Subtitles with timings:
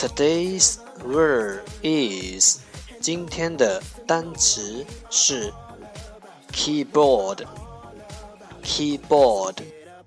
[0.00, 2.60] Today's word is
[3.00, 5.52] 今天的单词是
[6.52, 7.46] keyboard
[8.62, 9.56] keyboard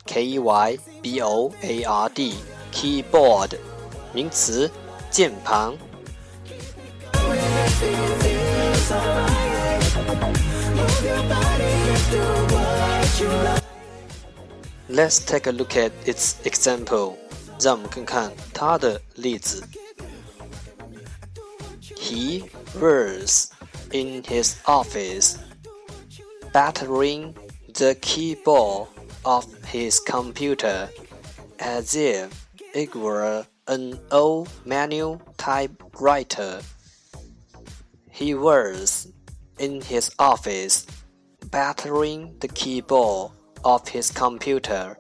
[0.06, 2.36] k e y b o a r d
[2.74, 3.58] keyboard
[4.14, 4.70] 名词
[5.12, 5.78] 键盘。
[14.90, 17.18] Let's take a look at its example.
[17.60, 19.64] 让我们看看它的例子。
[21.98, 23.52] He was
[23.92, 25.38] in his office,
[26.54, 27.34] battering
[27.74, 28.88] the keyboard
[29.24, 30.90] of his computer
[31.60, 32.30] as if
[32.74, 36.62] it were an old manual typewriter.
[38.10, 39.08] He was
[39.58, 40.86] in his office,
[41.52, 43.32] battering the keyboard
[43.64, 44.98] of his computer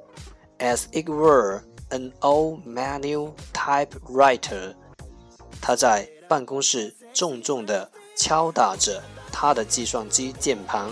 [0.60, 4.74] as it were an old manual typewriter。
[5.62, 9.02] 他在办公室重重地敲打着
[9.32, 10.90] 他的计算机键盘，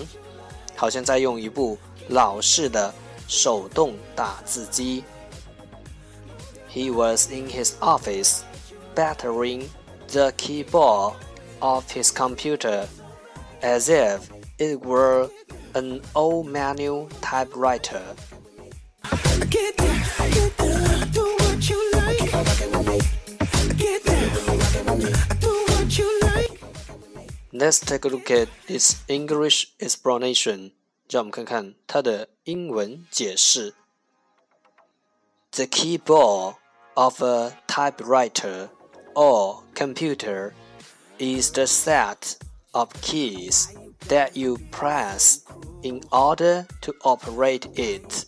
[0.75, 1.77] 好像在用一部
[2.09, 2.93] 老式的
[3.27, 5.03] 手动打字机。
[6.73, 8.41] He was in his office,
[8.95, 9.67] battering
[10.11, 11.13] the keyboard
[11.59, 12.85] of his computer
[13.61, 14.19] as if
[14.57, 15.29] it were
[15.73, 18.01] an old manual typewriter.
[27.59, 30.71] Let's take a look at its English explanation.
[31.09, 33.73] 让我们看看它的英文解释。
[35.51, 36.55] The keyboard
[36.93, 38.69] of a typewriter
[39.15, 40.53] or computer
[41.17, 42.37] is the set
[42.73, 43.69] of keys
[44.07, 45.39] that you press
[45.81, 48.25] in order to operate it.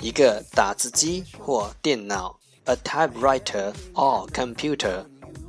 [0.00, 5.04] 一个打字机或电脑，a typewriter or computer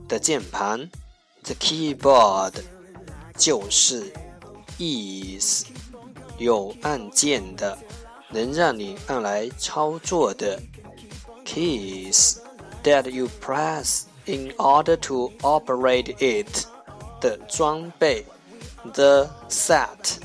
[0.09, 0.89] 的键盘
[1.43, 2.53] ，the keyboard
[3.37, 4.11] 就是
[4.77, 5.65] is
[6.37, 7.77] 有按键的，
[8.29, 10.61] 能让你按来操作的
[11.45, 12.37] keys
[12.83, 16.65] that you press in order to operate it
[17.21, 18.25] 的装备
[18.93, 20.17] ，the set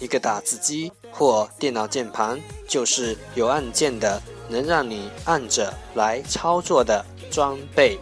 [0.00, 7.99] 一个打字机或电脑键盘就是有按键的，能让你按着来操作的装备。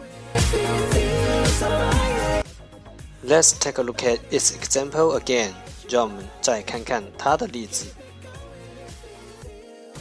[3.26, 5.52] Let's take a look at its example again.
[5.88, 7.86] 让我们再看看它的例子。